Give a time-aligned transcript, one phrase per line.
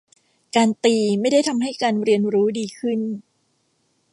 [0.55, 2.99] การตีไม่ได้ทำให้การเรียนรู้ดีขึ้น